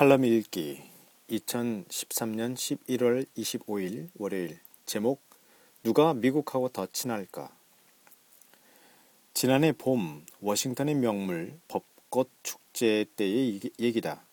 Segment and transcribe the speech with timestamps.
[0.00, 0.80] 칼럼 읽기
[1.28, 5.20] 2013년 11월 25일 월요일 제목
[5.82, 7.54] 누가 미국하고 더 친할까
[9.34, 14.24] 지난해 봄 워싱턴의 명물 벚꽃 축제 때의 얘기다.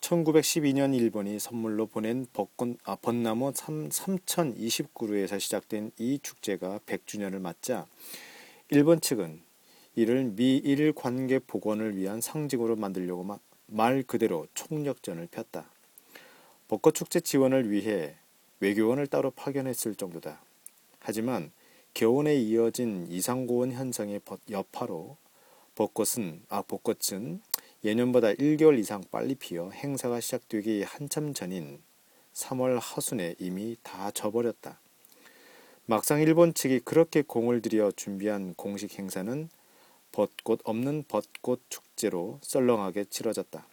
[0.00, 7.86] 1912년 일본이 선물로 보낸 벚꽃, 아, 벚나무 3, 3029그루에서 시작된 이 축제가 100주년을 맞자
[8.70, 9.42] 일본 측은
[9.96, 13.22] 이를 미일 관계 복원을 위한 상징으로 만들려고
[13.66, 15.70] 말 그대로 총력전을 폈다.
[16.68, 18.16] 벚꽃축제 지원을 위해
[18.60, 20.40] 외교원을 따로 파견했을 정도다.
[21.00, 21.52] 하지만
[21.92, 25.16] 겨울에 이어진 이상고온 현상의 여파로
[25.74, 27.40] 벚꽃은 아 벚꽃은
[27.84, 31.82] 예년보다 1개월 이상 빨리 피어 행사가 시작되기 한참 전인
[32.32, 34.80] 3월 하순에 이미 다 져버렸다.
[35.86, 39.48] 막상 일본 측이 그렇게 공을 들여 준비한 공식 행사는
[40.14, 43.66] 벚꽃 없는 벚꽃 축제로 썰렁하게 치러졌다.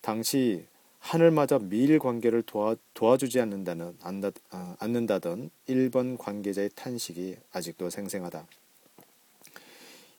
[0.00, 0.64] 당시
[0.98, 8.46] 하늘마저 미일 관계를 도와, 도와주지 않는다는, 안다, 아, 않는다던 일본 관계자의 탄식이 아직도 생생하다.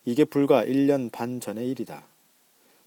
[0.06, 2.06] 이게 불과 1년 반 전의 일이다.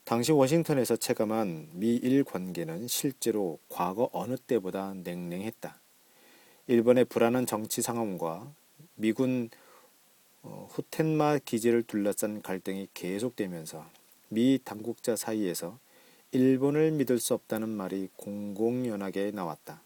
[0.05, 5.81] 당시 워싱턴에서 체감한 미일 관계는 실제로 과거 어느 때보다 냉랭했다.
[6.69, 8.53] 일본의 불안한 정치 상황과
[8.95, 9.51] 미군
[10.49, 13.85] 어, 후텐마 기지를 둘러싼 갈등이 계속되면서
[14.29, 15.79] 미 당국자 사이에서
[16.31, 19.83] 일본을 믿을 수 없다는 말이 공공연하게 나왔다.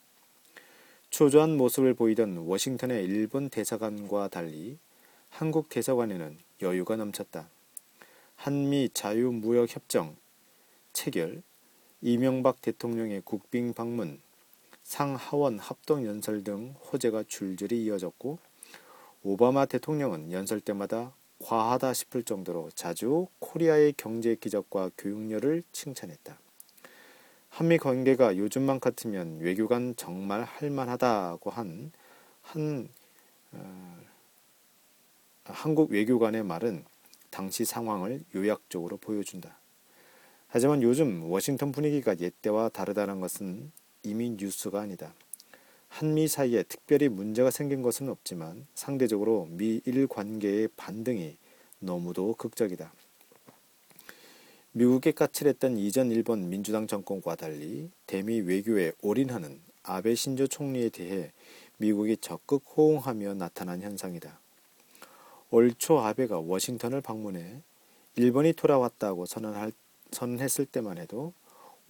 [1.09, 4.77] 초조한 모습을 보이던 워싱턴의 일본 대사관과 달리
[5.31, 7.49] 한국 대사관에는 여유가 넘쳤다.
[8.37, 10.17] 한미 자유무역협정,
[10.93, 11.43] 체결,
[12.03, 14.21] 이명박 대통령의 국빈 방문,
[14.83, 18.39] 상하원 합동연설 등 호재가 줄줄이 이어졌고
[19.23, 21.13] 오바마 대통령은 연설 때마다
[21.45, 26.39] 과하다 싶을 정도로 자주 코리아의 경제 기적과 교육열을 칭찬했다.
[27.51, 31.93] 한미 관계가 요즘만 같으면 외교관 정말 할만하다고 한,
[32.41, 32.89] 한,
[33.53, 33.99] 어,
[35.45, 36.85] 한국 외교관의 말은
[37.29, 39.59] 당시 상황을 요약적으로 보여준다.
[40.49, 43.71] 하지만 요즘 워싱턴 분위기가 옛때와 다르다는 것은
[44.03, 45.13] 이미 뉴스가 아니다.
[46.01, 51.37] 한미 사이에 특별히 문제가 생긴 것은 없지만 상대적으로 미일 관계의 반등이
[51.79, 52.91] 너무도 극적이다.
[54.73, 61.33] 미국에 까칠했던 이전 일본 민주당 정권과 달리 대미 외교에 올인하는 아베 신조 총리에 대해
[61.77, 64.41] 미국이 적극 호응하며 나타난 현상이다.
[65.51, 67.61] 올 초 아베가 워싱턴을 방문해
[68.17, 69.73] 일본이 돌아왔다고 선언할,
[70.13, 71.35] 선언했을 때만 해도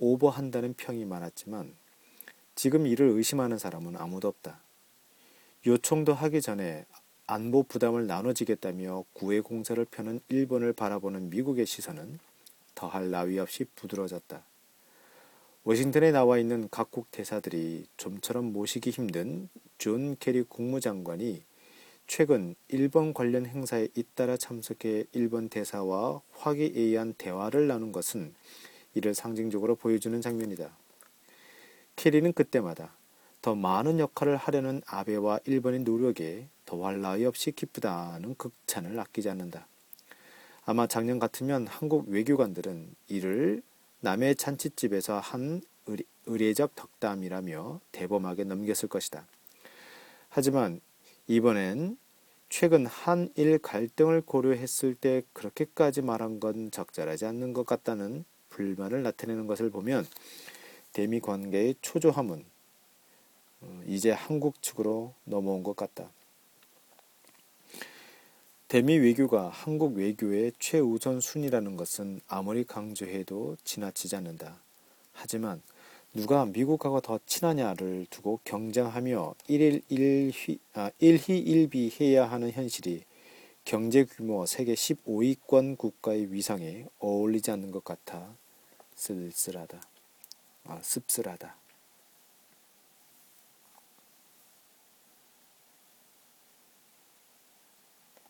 [0.01, 1.79] 오버한다는 평이 많았지만
[2.63, 4.61] 지금 이를 의심하는 사람은 아무도 없다.
[5.67, 6.85] 요청도 하기 전에
[7.27, 12.19] 안보 부담을 나눠지겠다며 구애 공세를 펴는 일본을 바라보는 미국의 시선은
[12.75, 14.45] 더할 나위 없이 부드러졌다.
[15.65, 21.43] 워싱턴에 나와 있는 각국 대사들이 좀처럼 모시기 힘든 존 케리 국무장관이
[22.07, 28.35] 최근 일본 관련 행사에 잇따라 참석해 일본 대사와 화기애애한 대화를 나눈 것은
[28.93, 30.77] 이를 상징적으로 보여주는 장면이다.
[32.01, 32.95] 케리는 그때마다
[33.43, 39.67] 더 많은 역할을 하려는 아베와 일본의 노력에 더할 나위 없이 기쁘다는 극찬을 아끼지 않는다.
[40.65, 43.63] 아마 작년 같으면 한국 외교관들은 이를
[44.01, 45.61] 남의 잔치집에서 한
[46.25, 49.27] 의례적 덕담이라며 대범하게 넘겼을 것이다.
[50.31, 50.81] 하지만
[51.27, 51.99] 이번엔
[52.49, 59.69] 최근 한일 갈등을 고려했을 때 그렇게까지 말한 건 적절하지 않는 것 같다는 불만을 나타내는 것을
[59.69, 60.07] 보면
[60.93, 62.45] 대미 관계의 초조함은
[63.63, 66.11] 어, 이제 한국 측으로 넘어온 것 같다.
[68.69, 74.61] 대미 외교가 한국 외교의 최우선 순위라는 것은 아무리 강조해도 지나치지 않는다.
[75.13, 75.61] 하지만
[76.15, 79.35] 누가 미국하고 더 친하냐를 두고 경쟁하며
[80.75, 83.03] 아, 일희 일비 해야 하는 현실이
[83.65, 88.35] 경제 규모 세계 15위권 국가의 위상에 어울리지 않는 것 같아
[88.95, 89.90] 쓸쓸하다.
[90.65, 91.57] 아, 씁쓸하다.